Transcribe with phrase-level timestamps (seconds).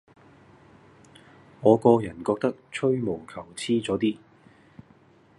[1.61, 4.17] 我個人覺得吹毛求疵左啲